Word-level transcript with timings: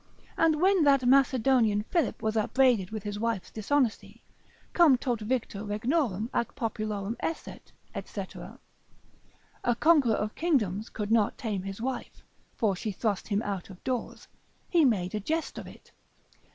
And 0.35 0.59
when 0.59 0.83
that 0.85 1.05
Macedonian 1.05 1.83
Philip 1.91 2.23
was 2.23 2.35
upbraided 2.35 2.89
with 2.89 3.03
his 3.03 3.19
wife's 3.19 3.51
dishonesty, 3.51 4.23
cum 4.73 4.97
tot 4.97 5.19
victor 5.21 5.63
regnorum 5.63 6.27
ac 6.33 6.47
populorum 6.55 7.15
esset, 7.19 7.71
&c., 8.05 8.23
a 9.63 9.75
conqueror 9.75 10.15
of 10.15 10.33
kingdoms 10.33 10.89
could 10.89 11.11
not 11.11 11.37
tame 11.37 11.61
his 11.61 11.79
wife 11.79 12.23
(for 12.55 12.75
she 12.75 12.91
thrust 12.91 13.27
him 13.27 13.43
out 13.43 13.69
of 13.69 13.83
doors), 13.83 14.27
he 14.71 14.83
made 14.85 15.13
a 15.13 15.19
jest 15.19 15.59
of 15.59 15.67
it. 15.67 15.91